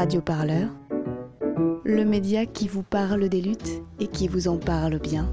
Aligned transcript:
Radio 0.00 0.22
Parleur, 0.22 0.70
le 1.84 2.06
média 2.06 2.46
qui 2.46 2.68
vous 2.68 2.82
parle 2.82 3.28
des 3.28 3.42
luttes 3.42 3.82
et 3.98 4.06
qui 4.06 4.28
vous 4.28 4.48
en 4.48 4.56
parle 4.56 4.98
bien. 4.98 5.30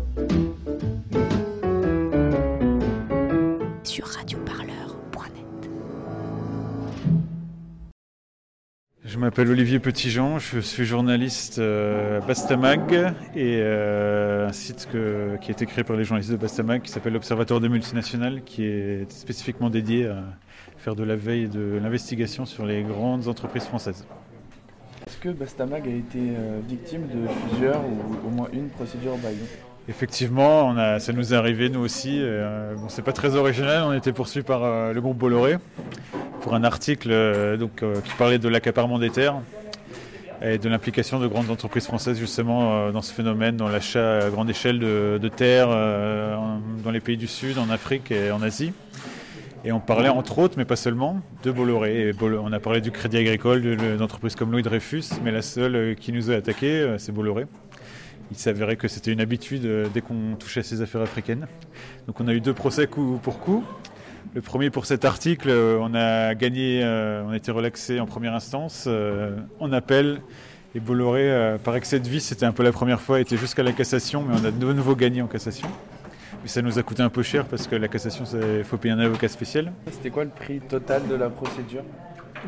Sur 3.86 4.08
radioparleur.net. 4.08 5.70
Je 9.06 9.18
m'appelle 9.18 9.48
Olivier 9.52 9.80
Petitjean, 9.80 10.38
je 10.38 10.60
suis 10.60 10.84
journaliste 10.84 11.60
euh, 11.60 12.20
à 12.20 12.26
Bastamag 12.26 13.14
et 13.36 13.62
euh, 13.62 14.50
un 14.50 14.52
site 14.52 14.90
qui 14.92 14.98
a 14.98 15.52
été 15.54 15.66
créé 15.66 15.86
par 15.86 15.96
les 15.96 16.04
journalistes 16.04 16.32
de 16.32 16.36
Bastamag 16.36 16.82
qui 16.82 16.92
s'appelle 16.92 17.14
l'Observatoire 17.14 17.62
des 17.62 17.70
multinationales 17.70 18.44
qui 18.44 18.66
est 18.66 19.10
spécifiquement 19.10 19.70
dédié 19.70 20.08
à 20.08 20.26
faire 20.76 20.96
de 20.96 21.06
la 21.06 21.16
veille 21.16 21.44
et 21.44 21.48
de 21.48 21.80
l'investigation 21.82 22.46
sur 22.46 22.66
les 22.66 22.84
grandes 22.84 23.30
entreprises 23.30 23.64
françaises. 23.64 24.06
Est-ce 25.18 25.30
que 25.32 25.36
Bastamag 25.36 25.88
a 25.88 25.90
été 25.90 26.20
euh, 26.20 26.60
victime 26.70 27.08
de 27.08 27.28
plusieurs 27.50 27.80
ou 27.80 28.28
au 28.28 28.30
moins 28.30 28.48
une 28.54 28.70
procédure 28.70 29.18
Bayon 29.18 29.48
Effectivement, 29.90 30.76
ça 31.00 31.12
nous 31.12 31.34
est 31.34 31.36
arrivé 31.36 31.70
nous 31.70 31.80
aussi. 31.80 32.20
euh, 32.22 32.76
bon, 32.76 32.88
c'est 32.88 33.02
pas 33.02 33.14
très 33.14 33.36
original. 33.36 33.84
On 33.88 33.94
était 33.94 34.12
poursuivis 34.12 34.46
par 34.46 34.64
euh, 34.64 34.94
le 34.94 35.02
groupe 35.02 35.18
Bolloré 35.18 35.58
pour 36.42 36.54
un 36.54 36.64
article 36.64 37.10
euh, 37.10 37.58
donc, 37.58 37.84
qui 38.04 38.14
parlait 38.16 38.38
de 38.38 38.48
l'accaparement 38.48 39.00
des 39.00 39.10
terres 39.10 39.42
et 40.44 40.60
de 40.60 40.70
l'implication 40.70 41.20
de 41.20 41.26
grandes 41.26 41.50
entreprises 41.50 41.88
françaises 41.88 42.20
justement 42.20 42.92
dans 42.92 43.02
ce 43.02 43.12
phénomène, 43.12 43.58
dans 43.58 43.70
l'achat 43.70 44.20
à 44.20 44.30
grande 44.30 44.52
échelle 44.52 44.78
de, 44.78 45.30
terres 45.36 45.70
dans 45.70 46.92
les 46.92 47.00
pays 47.00 47.18
du 47.18 47.26
Sud, 47.26 47.58
en 47.58 47.72
Afrique 47.72 48.12
et 48.12 48.30
en 48.30 48.44
Asie. 48.44 48.72
Et 49.68 49.74
on 49.74 49.82
parlait 49.82 50.08
entre 50.08 50.40
autres, 50.40 50.54
mais 50.58 50.64
pas 50.64 50.78
seulement, 50.78 51.20
de 51.44 51.52
Bolloré. 51.52 52.14
On 52.22 52.54
a 52.54 52.60
parlé 52.62 52.80
du 52.80 52.90
Crédit 52.90 53.18
Agricole, 53.18 53.62
de- 53.62 53.76
de- 53.76 53.98
d'entreprises 53.98 54.34
comme 54.34 54.50
Louis 54.50 54.62
Dreyfus, 54.64 55.04
mais 55.26 55.30
la 55.34 55.42
seule 55.42 55.76
euh, 55.76 55.94
qui 55.94 56.14
nous 56.14 56.32
a 56.32 56.36
attaqué, 56.36 56.68
euh, 56.72 56.98
c'est 56.98 57.12
Bolloré. 57.12 57.48
Il 58.32 58.38
s'avérait 58.38 58.78
que 58.78 58.88
c'était 58.88 59.12
une 59.12 59.20
habitude 59.20 59.66
euh, 59.66 59.88
dès 59.94 60.00
qu'on 60.00 60.38
touchait 60.40 60.62
à 60.62 60.64
ces 60.64 60.82
affaires 60.82 61.02
africaines. 61.02 61.48
Donc 62.08 62.22
on 62.22 62.30
a 62.30 62.34
eu 62.34 62.40
deux 62.40 62.54
procès 62.54 62.88
coup 62.88 63.20
pour 63.22 63.40
coup. 63.42 63.62
Le 64.36 64.40
premier 64.42 64.70
pour 64.70 64.86
cet 64.86 65.04
article, 65.04 65.50
on 65.50 65.94
a 65.96 66.34
gagné, 66.34 66.82
on 67.26 67.32
a 67.32 67.36
été 67.36 67.52
relaxé 67.52 68.00
en 68.00 68.06
première 68.06 68.36
instance, 68.36 68.88
en 69.60 69.74
appel. 69.74 70.22
Et 70.76 70.80
Bolloré, 70.82 71.56
par 71.64 71.76
excès 71.76 72.00
de 72.00 72.08
vie, 72.08 72.20
c'était 72.22 72.46
un 72.46 72.52
peu 72.52 72.62
la 72.62 72.74
première 72.74 73.00
fois, 73.02 73.20
était 73.22 73.38
jusqu'à 73.38 73.64
la 73.64 73.72
cassation, 73.72 74.24
mais 74.28 74.36
on 74.40 74.46
a 74.46 74.52
de 74.52 74.74
nouveau 74.74 74.96
gagné 74.96 75.22
en 75.22 75.28
cassation. 75.28 75.68
Ça 76.48 76.62
nous 76.62 76.80
a 76.80 76.84
coûté 76.84 77.04
un 77.04 77.10
peu 77.10 77.24
cher 77.24 77.46
parce 77.46 77.68
que 77.68 77.76
la 77.76 77.88
cassation, 77.88 78.24
il 78.58 78.64
faut 78.64 78.78
payer 78.78 78.94
un 78.94 79.00
avocat 79.00 79.28
spécial. 79.28 79.72
C'était 79.92 80.10
quoi 80.10 80.24
le 80.24 80.30
prix 80.30 80.60
total 80.60 81.08
de 81.08 81.16
la 81.16 81.30
procédure? 81.30 81.84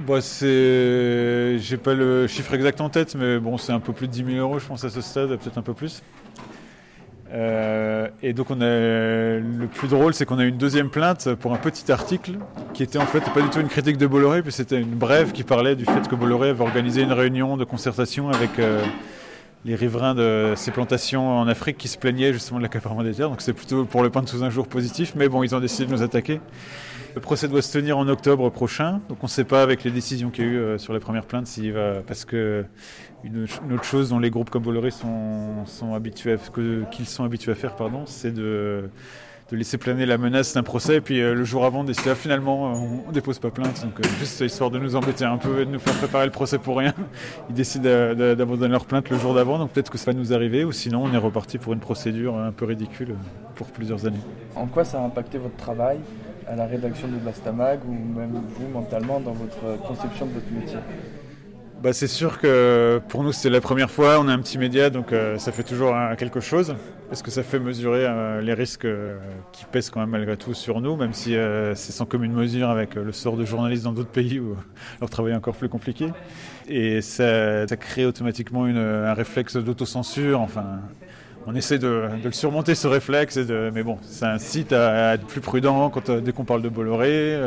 Bah, 0.07 0.21
c'est, 0.21 1.57
j'ai 1.59 1.77
pas 1.77 1.93
le 1.93 2.27
chiffre 2.27 2.53
exact 2.53 2.79
en 2.81 2.89
tête, 2.89 3.15
mais 3.15 3.39
bon, 3.39 3.57
c'est 3.57 3.73
un 3.73 3.79
peu 3.79 3.91
plus 3.91 4.07
de 4.07 4.13
10 4.13 4.25
000 4.25 4.37
euros, 4.37 4.59
je 4.59 4.65
pense, 4.65 4.83
à 4.83 4.89
ce 4.89 5.01
stade, 5.01 5.29
peut-être 5.29 5.57
un 5.57 5.61
peu 5.61 5.73
plus. 5.73 6.01
Euh, 7.31 8.07
et 8.23 8.33
donc, 8.33 8.49
on 8.49 8.61
a, 8.61 8.65
le 8.65 9.67
plus 9.67 9.87
drôle, 9.87 10.13
c'est 10.13 10.25
qu'on 10.25 10.39
a 10.39 10.43
eu 10.43 10.49
une 10.49 10.57
deuxième 10.57 10.89
plainte 10.89 11.33
pour 11.35 11.53
un 11.53 11.57
petit 11.57 11.91
article 11.91 12.33
qui 12.73 12.83
était 12.83 12.97
en 12.97 13.05
fait 13.05 13.21
pas 13.33 13.41
du 13.41 13.49
tout 13.49 13.59
une 13.59 13.67
critique 13.67 13.97
de 13.97 14.07
Bolloré, 14.07 14.41
puis 14.41 14.51
c'était 14.51 14.79
une 14.79 14.95
brève 14.95 15.31
qui 15.31 15.43
parlait 15.43 15.75
du 15.75 15.85
fait 15.85 16.07
que 16.07 16.15
Bolloré 16.15 16.49
avait 16.49 16.63
organisé 16.63 17.01
une 17.01 17.11
réunion 17.11 17.57
de 17.57 17.65
concertation 17.65 18.29
avec 18.29 18.57
euh, 18.59 18.83
les 19.65 19.75
riverains 19.75 20.15
de 20.15 20.53
ces 20.55 20.71
plantations 20.71 21.37
en 21.37 21.47
Afrique 21.47 21.77
qui 21.77 21.87
se 21.87 21.97
plaignaient 21.97 22.33
justement 22.33 22.59
de 22.59 22.63
l'accaparement 22.63 23.03
des 23.03 23.13
terres. 23.13 23.29
Donc, 23.29 23.41
c'est 23.41 23.53
plutôt 23.53 23.85
pour 23.85 24.03
le 24.03 24.09
peindre 24.09 24.29
sous 24.29 24.43
un 24.43 24.49
jour 24.49 24.67
positif, 24.67 25.13
mais 25.15 25.27
bon, 25.27 25.43
ils 25.43 25.55
ont 25.55 25.59
décidé 25.59 25.85
de 25.85 25.91
nous 25.91 26.01
attaquer. 26.01 26.39
Le 27.15 27.21
procès 27.21 27.47
doit 27.47 27.61
se 27.61 27.73
tenir 27.73 27.97
en 27.97 28.07
octobre 28.07 28.49
prochain, 28.49 29.01
donc 29.09 29.17
on 29.21 29.25
ne 29.25 29.29
sait 29.29 29.43
pas 29.43 29.63
avec 29.63 29.83
les 29.83 29.91
décisions 29.91 30.29
qu'il 30.29 30.45
y 30.45 30.47
a 30.47 30.51
eu 30.51 30.57
euh, 30.57 30.77
sur 30.77 30.93
les 30.93 30.99
premières 30.99 31.25
plaintes 31.25 31.47
s'il 31.47 31.73
va, 31.73 32.01
parce 32.05 32.23
que 32.23 32.65
une, 33.23 33.47
autre 33.73 33.83
chose 33.83 34.09
dont 34.09 34.19
les 34.19 34.29
groupes 34.29 34.49
comme 34.49 34.63
Bolloré 34.63 34.91
sont, 34.91 35.65
sont 35.65 35.95
habitués, 35.95 36.33
à, 36.33 36.37
qu'ils 36.91 37.07
sont 37.07 37.23
habitués 37.23 37.51
à 37.51 37.55
faire, 37.55 37.75
pardon, 37.75 38.03
c'est 38.05 38.31
de, 38.31 38.89
de 39.51 39.57
laisser 39.57 39.77
planer 39.77 40.05
la 40.05 40.17
menace 40.17 40.53
d'un 40.53 40.63
procès 40.63 40.97
et 40.97 41.01
puis 41.01 41.21
euh, 41.21 41.33
le 41.33 41.43
jour 41.43 41.65
avant 41.65 41.83
décider 41.83 42.11
ah, 42.11 42.15
finalement 42.15 42.67
euh, 42.67 42.77
on, 43.05 43.07
ne 43.07 43.13
dépose 43.13 43.39
pas 43.39 43.49
plainte, 43.49 43.81
donc 43.83 43.99
euh, 43.99 44.09
juste 44.19 44.41
histoire 44.41 44.69
de 44.69 44.77
nous 44.77 44.95
embêter 44.95 45.25
un 45.25 45.37
peu 45.37 45.61
et 45.61 45.65
de 45.65 45.71
nous 45.71 45.79
faire 45.79 45.95
préparer 45.95 46.25
le 46.25 46.31
procès 46.31 46.59
pour 46.59 46.77
rien. 46.77 46.93
Ils 47.49 47.55
décident 47.55 47.83
de- 47.83 48.35
d'abandonner 48.35 48.71
leur 48.71 48.85
plainte 48.85 49.09
le 49.09 49.17
jour 49.17 49.33
d'avant, 49.33 49.57
donc 49.57 49.71
peut-être 49.71 49.89
que 49.89 49.97
ça 49.97 50.11
va 50.11 50.17
nous 50.17 50.33
arriver, 50.33 50.63
ou 50.63 50.71
sinon 50.71 51.03
on 51.05 51.13
est 51.13 51.17
reparti 51.17 51.57
pour 51.57 51.73
une 51.73 51.79
procédure 51.79 52.37
un 52.37 52.51
peu 52.51 52.65
ridicule 52.65 53.15
pour 53.55 53.67
plusieurs 53.67 54.05
années. 54.05 54.21
En 54.55 54.67
quoi 54.67 54.83
ça 54.85 55.01
a 55.01 55.05
impacté 55.05 55.37
votre 55.37 55.55
travail 55.55 55.97
à 56.47 56.55
la 56.55 56.65
rédaction 56.65 57.07
de 57.07 57.15
Bastamag 57.15 57.79
ou 57.87 57.93
même 57.93 58.41
vous 58.55 58.67
mentalement 58.71 59.19
dans 59.19 59.33
votre 59.33 59.81
conception 59.87 60.25
de 60.27 60.33
votre 60.33 60.51
métier? 60.51 60.77
Bah, 61.81 61.93
c'est 61.93 62.07
sûr 62.07 62.39
que 62.39 62.99
pour 63.07 63.23
nous 63.23 63.31
c'était 63.31 63.49
la 63.49 63.61
première 63.61 63.89
fois, 63.89 64.19
on 64.19 64.27
est 64.27 64.31
un 64.33 64.39
petit 64.39 64.57
média 64.57 64.89
donc 64.89 65.13
euh, 65.13 65.37
ça 65.37 65.53
fait 65.53 65.63
toujours 65.63 65.95
euh, 65.95 66.13
quelque 66.15 66.41
chose 66.41 66.75
parce 67.07 67.21
que 67.21 67.31
ça 67.31 67.41
fait 67.41 67.57
mesurer 67.57 68.05
euh, 68.05 68.41
les 68.41 68.53
risques 68.53 68.83
euh, 68.83 69.17
qui 69.53 69.63
pèsent 69.63 69.89
quand 69.89 70.01
même 70.01 70.09
malgré 70.09 70.35
tout 70.35 70.53
sur 70.53 70.81
nous, 70.81 70.97
même 70.97 71.13
si 71.13 71.37
c'est 71.75 71.93
sans 71.93 72.05
commune 72.05 72.33
mesure 72.33 72.69
avec 72.69 72.95
le 72.95 73.13
sort 73.13 73.37
de 73.37 73.45
journalistes 73.45 73.85
dans 73.85 73.93
d'autres 73.93 74.09
pays 74.09 74.41
où 74.41 74.57
leur 74.99 75.09
travail 75.09 75.31
est 75.31 75.37
encore 75.37 75.55
plus 75.55 75.69
compliqué. 75.69 76.07
Et 76.67 76.99
ça, 77.01 77.65
crée 77.79 78.05
automatiquement 78.05 78.65
un 78.65 79.13
réflexe 79.13 79.55
d'autocensure, 79.55 80.41
enfin 80.41 80.81
on 81.47 81.55
essaie 81.55 81.79
de, 81.79 82.09
le 82.21 82.31
surmonter 82.33 82.75
ce 82.75 82.87
réflexe, 82.87 83.37
mais 83.73 83.83
bon, 83.83 83.97
ça 84.01 84.33
incite 84.33 84.73
à, 84.73 85.11
à 85.11 85.13
être 85.15 85.25
plus 85.25 85.41
prudent 85.41 85.89
quand, 85.89 86.11
dès 86.11 86.33
qu'on 86.33 86.43
parle 86.43 86.61
de 86.61 86.69
Bolloré. 86.69 87.39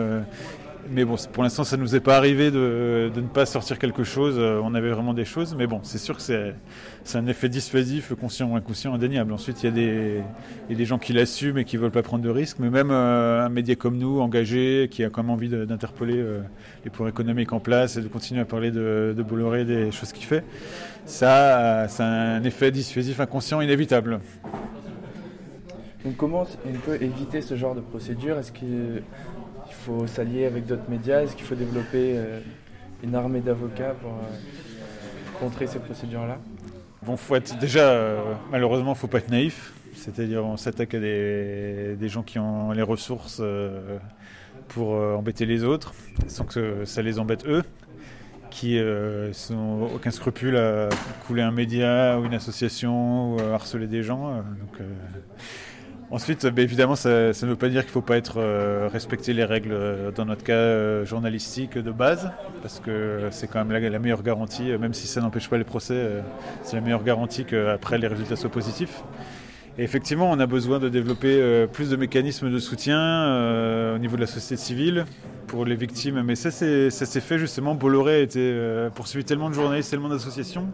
Mais 0.90 1.04
bon, 1.04 1.16
pour 1.32 1.42
l'instant, 1.42 1.64
ça 1.64 1.76
nous 1.76 1.94
est 1.94 2.00
pas 2.00 2.16
arrivé 2.16 2.50
de, 2.50 3.10
de 3.14 3.20
ne 3.20 3.26
pas 3.26 3.46
sortir 3.46 3.78
quelque 3.78 4.04
chose. 4.04 4.34
euh, 4.38 4.60
On 4.62 4.74
avait 4.74 4.90
vraiment 4.90 5.14
des 5.14 5.24
choses, 5.24 5.54
mais 5.56 5.66
bon, 5.66 5.80
c'est 5.82 5.98
sûr 5.98 6.16
que 6.16 6.22
c'est 6.22 7.18
un 7.18 7.26
effet 7.26 7.48
dissuasif, 7.48 8.12
conscient 8.14 8.50
ou 8.50 8.56
inconscient, 8.56 8.92
indéniable. 8.92 9.32
Ensuite, 9.32 9.62
il 9.62 9.66
y 9.66 9.68
a 9.68 9.72
des, 9.72 10.22
y 10.68 10.72
a 10.72 10.76
des 10.76 10.84
gens 10.84 10.98
qui 10.98 11.12
l'assument 11.12 11.58
et 11.58 11.64
qui 11.64 11.76
veulent 11.76 11.90
pas 11.90 12.02
prendre 12.02 12.22
de 12.24 12.30
risques, 12.30 12.58
mais 12.58 12.70
même 12.70 12.90
euh, 12.90 13.44
un 13.44 13.48
média 13.48 13.74
comme 13.74 13.96
nous, 13.96 14.20
engagé, 14.20 14.88
qui 14.90 15.04
a 15.04 15.10
quand 15.10 15.22
même 15.22 15.30
envie 15.30 15.48
d'interpeller 15.48 16.18
euh, 16.18 16.40
les 16.84 16.90
pouvoirs 16.90 17.10
économiques 17.10 17.52
en 17.52 17.60
place 17.60 17.96
et 17.96 18.02
de 18.02 18.08
continuer 18.08 18.40
à 18.40 18.44
parler 18.44 18.70
de, 18.70 19.14
de 19.16 19.22
Bolloré, 19.22 19.64
des 19.64 19.90
choses 19.92 20.12
qu'il 20.12 20.26
fait, 20.26 20.44
ça, 21.06 21.86
c'est 21.88 22.02
un 22.02 22.42
effet 22.44 22.70
dissuasif 22.70 23.20
inconscient 23.20 23.60
inévitable. 23.60 24.20
Donc 26.04 26.16
comment 26.16 26.44
on 26.66 26.72
peut 26.84 27.00
éviter 27.00 27.40
ce 27.42 27.54
genre 27.54 27.76
de 27.76 27.80
procédure? 27.80 28.36
Est-ce 28.38 28.50
qu'il 29.72 29.94
faut 29.94 30.06
s'allier 30.06 30.46
avec 30.46 30.66
d'autres 30.66 30.88
médias 30.88 31.22
Est-ce 31.22 31.36
qu'il 31.36 31.46
faut 31.46 31.54
développer 31.54 32.14
euh, 32.16 32.40
une 33.02 33.14
armée 33.14 33.40
d'avocats 33.40 33.94
pour 34.00 34.10
euh, 34.10 35.38
contrer 35.40 35.66
ces 35.66 35.78
procédures-là? 35.78 36.38
Bon, 37.02 37.16
faut 37.16 37.36
être, 37.36 37.58
déjà, 37.58 37.90
euh, 37.90 38.20
malheureusement, 38.50 38.94
faut 38.94 39.08
pas 39.08 39.18
être 39.18 39.30
naïf. 39.30 39.72
C'est-à-dire, 39.94 40.44
on 40.44 40.56
s'attaque 40.56 40.94
à 40.94 41.00
des, 41.00 42.08
gens 42.08 42.22
qui 42.22 42.38
ont 42.38 42.72
les 42.72 42.82
ressources 42.82 43.40
pour 44.68 44.94
embêter 44.94 45.46
les 45.46 45.62
autres, 45.62 45.94
sans 46.26 46.44
que 46.44 46.84
ça 46.84 47.02
les 47.02 47.20
embête 47.20 47.46
eux, 47.46 47.62
qui 48.50 48.78
euh, 48.78 49.30
n'ont 49.50 49.94
aucun 49.94 50.10
scrupule 50.10 50.56
à 50.56 50.88
couler 51.26 51.42
un 51.42 51.52
média 51.52 52.18
ou 52.18 52.24
une 52.24 52.34
association 52.34 53.34
ou 53.34 53.40
harceler 53.40 53.86
des 53.86 54.02
gens. 54.02 54.42
Ensuite, 56.12 56.44
ben, 56.44 56.62
évidemment, 56.62 56.94
ça, 56.94 57.08
ne 57.08 57.46
veut 57.46 57.56
pas 57.56 57.70
dire 57.70 57.80
qu'il 57.80 57.88
ne 57.88 57.92
faut 57.92 58.02
pas 58.02 58.18
être 58.18 58.34
euh, 58.36 58.86
respecter 58.92 59.32
les 59.32 59.44
règles, 59.44 59.72
euh, 59.72 60.10
dans 60.10 60.26
notre 60.26 60.44
cas 60.44 60.52
euh, 60.52 61.06
journalistique 61.06 61.78
de 61.78 61.90
base, 61.90 62.30
parce 62.60 62.80
que 62.80 63.28
c'est 63.30 63.48
quand 63.48 63.64
même 63.64 63.72
la, 63.82 63.98
meilleure 63.98 64.22
garantie, 64.22 64.70
euh, 64.70 64.78
même 64.78 64.92
si 64.92 65.06
ça 65.06 65.22
n'empêche 65.22 65.48
pas 65.48 65.56
les 65.56 65.64
procès, 65.64 65.94
euh, 65.94 66.20
c'est 66.64 66.76
la 66.76 66.82
meilleure 66.82 67.02
garantie 67.02 67.46
qu'après 67.46 67.96
les 67.96 68.08
résultats 68.08 68.36
soient 68.36 68.50
positifs. 68.50 69.02
Et 69.78 69.84
effectivement, 69.84 70.30
on 70.30 70.38
a 70.38 70.46
besoin 70.46 70.78
de 70.78 70.90
développer 70.90 71.40
euh, 71.40 71.66
plus 71.66 71.88
de 71.88 71.96
mécanismes 71.96 72.50
de 72.50 72.58
soutien 72.58 72.98
euh, 72.98 73.96
au 73.96 73.98
niveau 73.98 74.16
de 74.16 74.20
la 74.20 74.26
société 74.26 74.60
civile 74.60 75.06
pour 75.46 75.64
les 75.64 75.76
victimes. 75.76 76.22
Mais 76.22 76.34
ça, 76.34 76.50
ça 76.50 76.90
s'est 76.90 77.20
fait 77.20 77.38
justement. 77.38 77.74
Bolloré 77.74 78.16
a 78.16 78.18
été 78.18 78.40
euh, 78.40 78.90
poursuivi 78.90 79.24
tellement 79.24 79.48
de 79.48 79.54
journalistes, 79.54 79.90
tellement 79.90 80.10
d'associations 80.10 80.68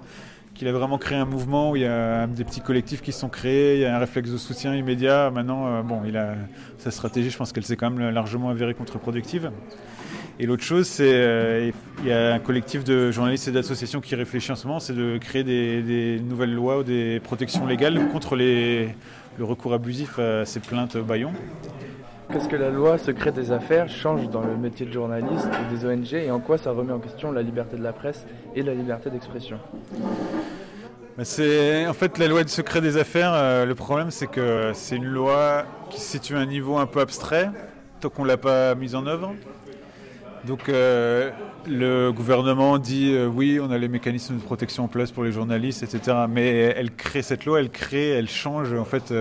qu'il 0.58 0.66
a 0.66 0.72
vraiment 0.72 0.98
créé 0.98 1.16
un 1.16 1.24
mouvement 1.24 1.70
où 1.70 1.76
il 1.76 1.82
y 1.82 1.86
a 1.86 2.26
des 2.26 2.42
petits 2.42 2.60
collectifs 2.60 3.00
qui 3.00 3.12
se 3.12 3.20
sont 3.20 3.28
créés, 3.28 3.76
il 3.76 3.80
y 3.80 3.84
a 3.84 3.94
un 3.94 3.98
réflexe 4.00 4.30
de 4.30 4.36
soutien 4.36 4.74
immédiat. 4.74 5.30
Maintenant, 5.30 5.68
euh, 5.68 5.82
bon, 5.82 6.02
il 6.04 6.16
a 6.16 6.34
sa 6.78 6.90
stratégie, 6.90 7.30
je 7.30 7.38
pense 7.38 7.52
qu'elle 7.52 7.64
s'est 7.64 7.76
quand 7.76 7.90
même 7.90 8.10
largement 8.10 8.50
avérée 8.50 8.74
contre-productive. 8.74 9.52
Et 10.40 10.46
l'autre 10.46 10.64
chose, 10.64 10.88
c'est 10.88 11.12
euh, 11.14 11.70
il 12.00 12.08
y 12.08 12.12
a 12.12 12.34
un 12.34 12.38
collectif 12.40 12.82
de 12.82 13.12
journalistes 13.12 13.46
et 13.46 13.52
d'associations 13.52 14.00
qui 14.00 14.16
réfléchit 14.16 14.50
en 14.50 14.56
ce 14.56 14.66
moment, 14.66 14.80
c'est 14.80 14.94
de 14.94 15.16
créer 15.18 15.44
des, 15.44 16.20
nouvelles 16.20 16.54
lois 16.54 16.78
ou 16.78 16.82
des 16.82 17.20
protections 17.20 17.64
légales 17.64 18.08
contre 18.08 18.34
le 18.34 18.88
recours 19.40 19.74
abusif 19.74 20.18
à 20.18 20.44
ces 20.44 20.58
plaintes 20.58 20.96
Bayon. 20.96 21.32
Qu'est-ce 22.30 22.48
que 22.48 22.56
la 22.56 22.68
loi 22.68 22.98
secret 22.98 23.32
des 23.32 23.52
affaires 23.52 23.88
change 23.88 24.28
dans 24.28 24.42
le 24.42 24.54
métier 24.54 24.84
de 24.84 24.92
journaliste 24.92 25.48
ou 25.48 25.74
des 25.74 25.86
ONG 25.86 26.12
et 26.12 26.30
en 26.30 26.40
quoi 26.40 26.58
ça 26.58 26.72
remet 26.72 26.92
en 26.92 26.98
question 26.98 27.32
la 27.32 27.40
liberté 27.40 27.78
de 27.78 27.82
la 27.82 27.94
presse 27.94 28.26
et 28.54 28.62
la 28.62 28.74
liberté 28.74 29.08
d'expression? 29.08 29.58
C'est 31.22 31.86
en 31.86 31.94
fait 31.94 32.18
la 32.18 32.28
loi 32.28 32.44
de 32.44 32.50
secret 32.50 32.82
des 32.82 32.98
affaires. 32.98 33.32
euh, 33.32 33.64
le 33.64 33.74
problème, 33.74 34.10
c'est 34.10 34.26
que 34.26 34.72
c'est 34.74 34.96
une 34.96 35.06
loi 35.06 35.64
qui 35.88 36.00
se 36.00 36.18
situe 36.18 36.36
à 36.36 36.40
un 36.40 36.46
niveau 36.46 36.76
un 36.76 36.86
peu 36.86 37.00
abstrait 37.00 37.50
tant 38.00 38.10
qu'on 38.10 38.24
l'a 38.24 38.36
pas 38.36 38.74
mise 38.74 38.94
en 38.94 39.06
œuvre. 39.06 39.34
Donc 40.44 40.68
euh, 40.68 41.30
le 41.66 42.12
gouvernement 42.12 42.76
dit 42.76 43.14
euh, 43.14 43.26
oui, 43.26 43.58
on 43.60 43.70
a 43.70 43.78
les 43.78 43.88
mécanismes 43.88 44.36
de 44.36 44.42
protection 44.42 44.84
en 44.84 44.88
place 44.88 45.12
pour 45.12 45.24
les 45.24 45.32
journalistes, 45.32 45.82
etc. 45.82 46.16
Mais 46.28 46.50
elle 46.76 46.90
crée 46.94 47.22
cette 47.22 47.46
loi, 47.46 47.58
elle 47.58 47.70
crée, 47.70 48.10
elle 48.10 48.28
change. 48.28 48.74
En 48.74 48.84
fait, 48.84 49.12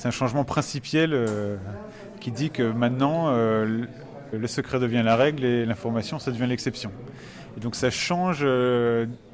c'est 0.00 0.08
un 0.08 0.12
changement 0.12 0.44
principiel 0.44 1.28
qui 2.20 2.30
dit 2.30 2.48
que 2.48 2.62
maintenant 2.62 3.30
le 3.30 4.46
secret 4.46 4.78
devient 4.80 5.02
la 5.04 5.14
règle 5.14 5.44
et 5.44 5.66
l'information 5.66 6.18
ça 6.18 6.30
devient 6.30 6.46
l'exception. 6.46 6.90
Et 7.54 7.60
donc 7.60 7.74
ça 7.74 7.90
change. 7.90 8.46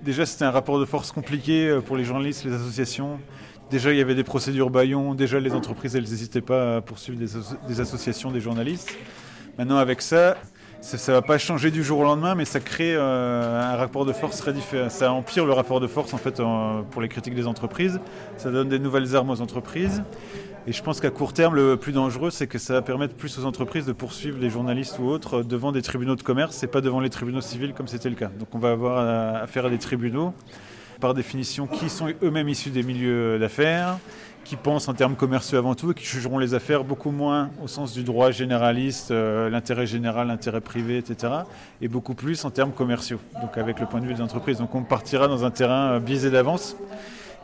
déjà, 0.02 0.26
c'était 0.26 0.44
un 0.44 0.50
rapport 0.50 0.80
de 0.80 0.84
force 0.84 1.12
compliqué 1.12 1.78
pour 1.86 1.96
les 1.96 2.02
journalistes, 2.02 2.44
les 2.44 2.52
associations. 2.52 3.20
Déjà, 3.70 3.92
il 3.92 3.98
y 3.98 4.00
avait 4.00 4.16
des 4.16 4.24
procédures 4.24 4.70
baillons. 4.70 5.14
Déjà, 5.14 5.38
les 5.38 5.52
entreprises, 5.52 5.94
elles 5.94 6.02
n'hésitaient 6.02 6.40
pas 6.40 6.78
à 6.78 6.80
poursuivre 6.80 7.20
des 7.68 7.80
associations 7.80 8.32
des 8.32 8.40
journalistes. 8.40 8.92
Maintenant, 9.58 9.76
avec 9.76 10.02
ça, 10.02 10.36
ça 10.80 11.12
ne 11.12 11.16
va 11.16 11.22
pas 11.22 11.38
changer 11.38 11.70
du 11.70 11.82
jour 11.82 12.00
au 12.00 12.04
lendemain, 12.04 12.34
mais 12.34 12.44
ça 12.44 12.60
crée 12.60 12.94
euh, 12.94 13.72
un 13.72 13.76
rapport 13.76 14.04
de 14.04 14.12
force 14.12 14.38
très 14.38 14.52
différent. 14.52 14.88
Ça 14.88 15.12
empire 15.12 15.46
le 15.46 15.52
rapport 15.52 15.80
de 15.80 15.86
force 15.86 16.14
en 16.14 16.18
fait 16.18 16.40
pour 16.90 17.02
les 17.02 17.08
critiques 17.08 17.34
des 17.34 17.46
entreprises. 17.46 17.98
Ça 18.36 18.50
donne 18.50 18.68
des 18.68 18.78
nouvelles 18.78 19.16
armes 19.16 19.30
aux 19.30 19.40
entreprises. 19.40 20.02
Et 20.68 20.72
je 20.72 20.82
pense 20.82 21.00
qu'à 21.00 21.10
court 21.10 21.32
terme, 21.32 21.54
le 21.54 21.76
plus 21.76 21.92
dangereux, 21.92 22.30
c'est 22.30 22.48
que 22.48 22.58
ça 22.58 22.72
va 22.72 22.82
permettre 22.82 23.14
plus 23.14 23.38
aux 23.38 23.44
entreprises 23.44 23.86
de 23.86 23.92
poursuivre 23.92 24.38
les 24.40 24.50
journalistes 24.50 24.98
ou 24.98 25.04
autres 25.04 25.42
devant 25.42 25.70
des 25.70 25.80
tribunaux 25.80 26.16
de 26.16 26.22
commerce 26.22 26.60
et 26.64 26.66
pas 26.66 26.80
devant 26.80 26.98
les 26.98 27.10
tribunaux 27.10 27.40
civils 27.40 27.72
comme 27.72 27.86
c'était 27.86 28.10
le 28.10 28.16
cas. 28.16 28.30
Donc 28.36 28.48
on 28.52 28.58
va 28.58 28.72
avoir 28.72 29.42
affaire 29.42 29.66
à 29.66 29.70
des 29.70 29.78
tribunaux, 29.78 30.34
par 31.00 31.14
définition, 31.14 31.68
qui 31.68 31.88
sont 31.88 32.08
eux-mêmes 32.20 32.48
issus 32.48 32.70
des 32.70 32.82
milieux 32.82 33.38
d'affaires, 33.38 33.98
qui 34.46 34.56
pensent 34.56 34.88
en 34.88 34.94
termes 34.94 35.14
commerciaux 35.14 35.58
avant 35.58 35.76
tout 35.76 35.90
et 35.92 35.94
qui 35.94 36.04
jugeront 36.04 36.38
les 36.38 36.54
affaires 36.54 36.82
beaucoup 36.82 37.12
moins 37.12 37.50
au 37.62 37.68
sens 37.68 37.92
du 37.92 38.02
droit 38.02 38.32
généraliste, 38.32 39.12
euh, 39.12 39.50
l'intérêt 39.50 39.86
général, 39.86 40.28
l'intérêt 40.28 40.60
privé, 40.60 40.98
etc. 40.98 41.32
et 41.80 41.88
beaucoup 41.88 42.14
plus 42.14 42.44
en 42.44 42.50
termes 42.50 42.72
commerciaux, 42.72 43.18
donc 43.40 43.58
avec 43.58 43.78
le 43.78 43.86
point 43.86 44.00
de 44.00 44.06
vue 44.06 44.14
des 44.14 44.20
entreprises. 44.20 44.58
Donc 44.58 44.74
on 44.74 44.82
partira 44.82 45.28
dans 45.28 45.44
un 45.44 45.50
terrain 45.50 45.92
euh, 45.92 46.00
biaisé 46.00 46.30
d'avance 46.30 46.76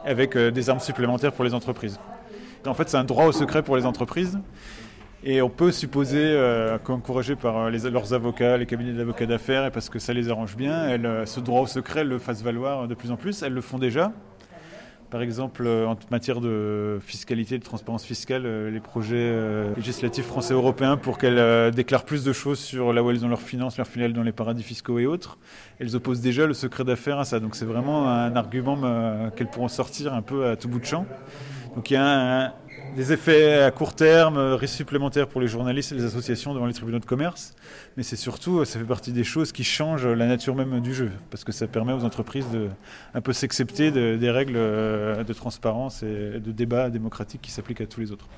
avec 0.05 0.37
euh, 0.37 0.51
des 0.51 0.71
armes 0.71 0.81
supplémentaires 0.81 1.33
pour 1.33 1.45
les 1.45 1.55
entreprises. 1.55 1.99
En 2.67 2.75
fait, 2.75 2.89
c'est 2.89 2.97
un 2.97 3.05
droit 3.05 3.27
au 3.27 3.33
secret 3.33 3.63
pour 3.63 3.77
les 3.77 3.87
entreprises. 3.87 4.39
Et 5.25 5.41
on 5.41 5.49
peut 5.49 5.71
supposer 5.71 6.37
qu'encouragé 6.83 7.37
par 7.37 7.71
leurs 7.71 8.13
avocats, 8.13 8.57
les 8.57 8.67
cabinets 8.67 8.93
d'avocats 8.93 9.27
d'affaires, 9.27 9.65
et 9.67 9.71
parce 9.71 9.89
que 9.89 10.01
ça 10.01 10.13
les 10.13 10.29
arrange 10.31 10.57
bien, 10.57 10.89
elles, 10.89 11.23
ce 11.27 11.39
droit 11.39 11.61
au 11.61 11.67
secret 11.67 12.03
le 12.03 12.19
fassent 12.19 12.43
valoir 12.43 12.89
de 12.89 12.95
plus 12.95 13.13
en 13.13 13.17
plus. 13.17 13.41
Elles 13.43 13.53
le 13.53 13.61
font 13.61 13.79
déjà. 13.79 14.11
Par 15.13 15.21
exemple, 15.21 15.67
euh, 15.67 15.87
en 15.87 15.99
matière 16.11 16.41
de 16.41 16.99
fiscalité, 17.03 17.59
de 17.59 17.63
transparence 17.63 18.03
fiscale, 18.03 18.47
euh, 18.47 18.71
les 18.71 18.81
projets 18.81 19.17
euh, 19.19 19.75
législatifs 19.77 20.25
français 20.25 20.55
européens 20.55 20.97
pour 20.97 21.19
qu'elles 21.19 21.71
déclarent 21.71 22.07
plus 22.07 22.25
de 22.25 22.33
choses 22.33 22.59
sur 22.59 22.95
là 22.95 23.03
où 23.03 23.11
elles 23.11 23.23
ont 23.23 23.29
leurs 23.29 23.43
finances, 23.43 23.77
leurs 23.77 23.87
filiales 23.87 24.15
dans 24.15 24.23
les 24.23 24.33
paradis 24.33 24.63
fiscaux 24.63 24.99
et 24.99 25.05
autres, 25.05 25.37
elles 25.79 25.95
opposent 25.97 26.23
déjà 26.23 26.47
le 26.47 26.55
secret 26.55 26.85
d'affaires 26.85 27.19
à 27.19 27.27
ça. 27.27 27.41
Donc 27.41 27.57
c'est 27.57 27.67
vraiment 27.67 28.09
un 28.09 28.35
argument 28.35 29.31
qu'elles 29.37 29.51
pourront 29.51 29.69
sortir 29.69 30.15
un 30.15 30.23
peu 30.23 30.47
à 30.47 30.57
tout 30.57 30.69
bout 30.69 30.81
de 30.81 30.87
champ. 30.87 31.05
Donc 31.77 31.91
il 31.91 31.95
y 31.95 31.99
a 31.99 32.47
un, 32.47 32.53
des 32.95 33.13
effets 33.13 33.63
à 33.63 33.71
court 33.71 33.95
terme, 33.95 34.37
euh, 34.37 34.57
risques 34.57 34.77
supplémentaires 34.77 35.27
pour 35.27 35.41
les 35.41 35.47
journalistes 35.47 35.93
et 35.93 35.95
les 35.95 36.05
associations 36.05 36.53
devant 36.53 36.67
les 36.67 36.75
tribunaux 36.75 36.99
de 36.99 37.07
commerce, 37.07 37.55
mais 37.97 38.03
c'est 38.03 38.17
surtout, 38.17 38.61
euh, 38.61 38.65
ça 38.65 38.79
fait 38.79 38.85
partie 38.85 39.13
des 39.13 39.25
choses 39.25 39.53
qui 39.53 39.65
changent 39.65 40.07
la 40.07 40.27
nature 40.27 40.55
même 40.55 40.81
du 40.81 40.93
jeu, 40.93 41.11
parce 41.31 41.45
que 41.45 41.53
ça 41.53 41.67
permet 41.67 41.93
aux 41.93 42.05
entreprises 42.05 42.49
de 42.51 42.69
un 43.15 43.21
peu 43.21 43.33
s'accepter 43.33 43.91
des 43.91 44.31
règles 44.31 44.57
euh, 44.57 45.25
de 45.25 45.33
transparence 45.33 46.03
et 46.03 46.41
de 46.41 46.53
débat 46.53 46.91
démocratique 46.91 47.41
qui 47.41 47.51
s'appliquent 47.51 47.81
à 47.81 47.87
tous 47.87 48.01
les 48.01 48.13
autres. 48.13 48.29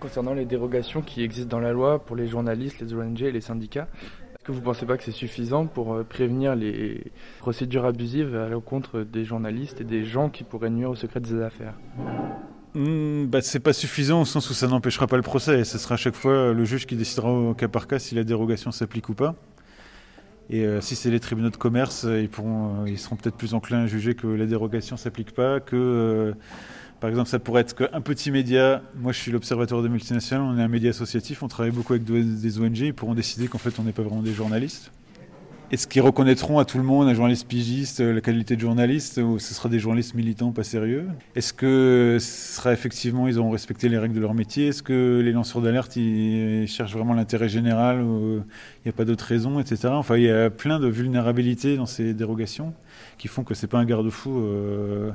Concernant 0.00 0.34
les 0.34 0.44
dérogations 0.44 1.00
qui 1.00 1.22
existent 1.22 1.56
dans 1.56 1.62
la 1.62 1.72
loi 1.72 2.04
pour 2.04 2.16
les 2.16 2.26
journalistes, 2.26 2.80
les 2.80 2.92
ONG 2.92 3.22
et 3.22 3.30
les 3.30 3.40
syndicats, 3.40 3.86
est-ce 4.34 4.44
que 4.44 4.50
vous 4.50 4.58
ne 4.58 4.64
pensez 4.64 4.84
pas 4.84 4.96
que 4.96 5.04
c'est 5.04 5.12
suffisant 5.12 5.66
pour 5.66 6.04
prévenir 6.04 6.56
les 6.56 7.12
procédures 7.38 7.84
abusives 7.84 8.34
à 8.34 8.48
l'encontre 8.48 9.02
des 9.02 9.24
journalistes 9.24 9.80
et 9.80 9.84
des 9.84 10.04
gens 10.04 10.28
qui 10.28 10.42
pourraient 10.42 10.70
nuire 10.70 10.90
au 10.90 10.96
secret 10.96 11.20
des 11.20 11.40
affaires? 11.40 11.74
Hmm, 12.74 13.26
bah, 13.26 13.42
c'est 13.42 13.60
pas 13.60 13.74
suffisant 13.74 14.22
au 14.22 14.24
sens 14.24 14.48
où 14.48 14.54
ça 14.54 14.66
n'empêchera 14.66 15.06
pas 15.06 15.16
le 15.16 15.22
procès. 15.22 15.64
Ce 15.64 15.78
sera 15.78 15.94
à 15.94 15.98
chaque 15.98 16.14
fois 16.14 16.52
le 16.52 16.64
juge 16.64 16.86
qui 16.86 16.96
décidera 16.96 17.30
au 17.30 17.54
cas 17.54 17.68
par 17.68 17.86
cas 17.86 17.98
si 17.98 18.14
la 18.14 18.24
dérogation 18.24 18.72
s'applique 18.72 19.08
ou 19.08 19.14
pas. 19.14 19.34
Et 20.50 20.64
euh, 20.64 20.80
si 20.80 20.96
c'est 20.96 21.10
les 21.10 21.20
tribunaux 21.20 21.50
de 21.50 21.56
commerce, 21.56 22.06
ils, 22.08 22.28
pourront, 22.28 22.82
euh, 22.82 22.88
ils 22.88 22.98
seront 22.98 23.16
peut-être 23.16 23.36
plus 23.36 23.54
enclins 23.54 23.82
à 23.82 23.86
juger 23.86 24.14
que 24.14 24.26
la 24.26 24.46
dérogation 24.46 24.96
s'applique 24.96 25.32
pas, 25.32 25.60
que 25.60 25.76
euh, 25.76 26.32
par 27.00 27.10
exemple 27.10 27.28
ça 27.28 27.38
pourrait 27.38 27.62
être 27.62 27.74
qu'un 27.74 28.00
petit 28.00 28.30
média. 28.30 28.82
Moi 28.96 29.12
je 29.12 29.18
suis 29.18 29.32
l'Observatoire 29.32 29.82
des 29.82 29.88
multinationales, 29.88 30.44
on 30.44 30.58
est 30.58 30.62
un 30.62 30.68
média 30.68 30.90
associatif, 30.90 31.42
on 31.42 31.48
travaille 31.48 31.72
beaucoup 31.72 31.94
avec 31.94 32.04
des 32.04 32.58
ONG, 32.58 32.78
ils 32.78 32.94
pourront 32.94 33.14
décider 33.14 33.48
qu'en 33.48 33.58
fait 33.58 33.78
on 33.78 33.84
n'est 33.84 33.92
pas 33.92 34.02
vraiment 34.02 34.22
des 34.22 34.34
journalistes. 34.34 34.90
Est-ce 35.72 35.86
qu'ils 35.86 36.02
reconnaîtront 36.02 36.58
à 36.58 36.66
tout 36.66 36.76
le 36.76 36.84
monde, 36.84 37.08
un 37.08 37.14
journaliste 37.14 37.48
pigiste, 37.48 38.00
euh, 38.00 38.12
la 38.12 38.20
qualité 38.20 38.56
de 38.56 38.60
journaliste, 38.60 39.16
ou 39.16 39.38
ce 39.38 39.54
sera 39.54 39.70
des 39.70 39.78
journalistes 39.78 40.12
militants 40.12 40.52
pas 40.52 40.64
sérieux? 40.64 41.06
Est-ce 41.34 41.54
que 41.54 42.18
ce 42.20 42.56
sera 42.56 42.74
effectivement, 42.74 43.26
ils 43.26 43.38
auront 43.38 43.50
respecté 43.50 43.88
les 43.88 43.96
règles 43.96 44.14
de 44.14 44.20
leur 44.20 44.34
métier? 44.34 44.66
Est-ce 44.68 44.82
que 44.82 45.22
les 45.24 45.32
lanceurs 45.32 45.62
d'alerte, 45.62 45.96
ils 45.96 46.68
cherchent 46.68 46.92
vraiment 46.92 47.14
l'intérêt 47.14 47.48
général 47.48 48.02
il 48.02 48.42
n'y 48.84 48.90
a 48.90 48.92
pas 48.92 49.06
d'autres 49.06 49.24
raisons, 49.24 49.60
etc. 49.60 49.88
Enfin, 49.92 50.18
il 50.18 50.24
y 50.24 50.30
a 50.30 50.50
plein 50.50 50.78
de 50.78 50.88
vulnérabilités 50.88 51.78
dans 51.78 51.86
ces 51.86 52.12
dérogations 52.12 52.74
qui 53.16 53.28
font 53.28 53.42
que 53.42 53.54
c'est 53.54 53.66
pas 53.66 53.78
un 53.78 53.86
garde-fou. 53.86 54.40
Euh, 54.40 55.10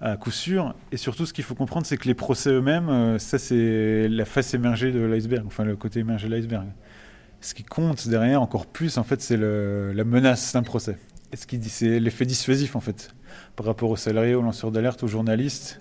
à 0.00 0.16
coup 0.16 0.30
sûr. 0.30 0.74
Et 0.92 0.96
surtout, 0.96 1.26
ce 1.26 1.32
qu'il 1.32 1.44
faut 1.44 1.54
comprendre, 1.54 1.86
c'est 1.86 1.96
que 1.96 2.06
les 2.06 2.14
procès 2.14 2.50
eux-mêmes, 2.50 2.88
euh, 2.88 3.18
ça 3.18 3.38
c'est 3.38 4.08
la 4.08 4.24
face 4.24 4.52
émergée 4.52 4.92
de 4.92 5.00
l'iceberg, 5.00 5.44
enfin 5.46 5.64
le 5.64 5.76
côté 5.76 6.00
émergé 6.00 6.28
de 6.28 6.34
l'iceberg 6.34 6.66
ce 7.46 7.54
qui 7.54 7.62
compte 7.62 8.08
derrière 8.08 8.42
encore 8.42 8.66
plus, 8.66 8.98
en 8.98 9.04
fait, 9.04 9.22
c'est 9.22 9.36
la 9.36 10.04
menace 10.04 10.52
d'un 10.52 10.64
procès. 10.64 10.98
Et 11.32 11.36
ce 11.36 11.46
qui 11.46 11.62
c'est 11.62 12.00
l'effet 12.00 12.24
dissuasif, 12.24 12.74
en 12.74 12.80
fait, 12.80 13.14
par 13.54 13.66
rapport 13.66 13.88
aux 13.88 13.96
salariés, 13.96 14.34
aux 14.34 14.42
lanceurs 14.42 14.72
d'alerte, 14.72 15.04
aux 15.04 15.06
journalistes. 15.06 15.78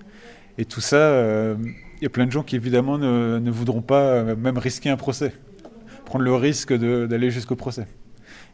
Et 0.60 0.66
tout 0.66 0.80
ça, 0.80 0.98
euh, 0.98 1.56
il 1.98 2.04
y 2.04 2.06
a 2.06 2.10
plein 2.12 2.28
de 2.28 2.32
gens 2.32 2.44
qui, 2.44 2.56
évidemment, 2.56 3.00
ne, 3.00 3.50
voudront 3.50 3.82
pas 3.82 4.02
euh, 4.02 4.36
même 4.36 4.60
risquer 4.60 4.92
un 4.92 4.96
procès, 4.96 5.34
prendre 6.06 6.24
le 6.24 6.36
risque 6.36 6.72
d'aller 6.72 7.32
jusqu'au 7.32 7.56
procès. 7.56 7.88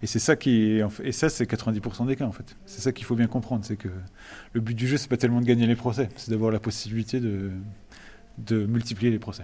Et 0.02 0.08
c'est 0.08 0.20
ça 0.20 0.38
qui, 0.38 0.80
et 1.04 1.12
ça, 1.12 1.28
c'est 1.28 1.44
90% 1.44 2.08
des 2.08 2.16
cas, 2.16 2.26
en 2.26 2.32
fait. 2.32 2.56
C'est 2.66 2.80
ça 2.80 2.94
qu'il 2.94 3.06
faut 3.06 3.16
bien 3.16 3.28
comprendre, 3.28 3.66
c'est 3.66 3.76
que 3.76 3.90
le 4.54 4.62
but 4.62 4.74
du 4.74 4.88
jeu, 4.88 4.96
c'est 4.96 5.10
pas 5.10 5.18
tellement 5.18 5.42
de 5.42 5.46
gagner 5.46 5.68
les 5.68 5.76
procès, 5.76 6.08
c'est 6.16 6.32
d'avoir 6.32 6.50
la 6.50 6.62
possibilité 6.62 7.20
de 7.20 8.66
multiplier 8.68 9.12
les 9.12 9.20
procès. 9.20 9.44